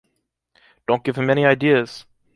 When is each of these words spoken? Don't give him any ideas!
Don't 0.87 1.03
give 1.03 1.15
him 1.15 1.29
any 1.29 1.45
ideas! 1.45 2.07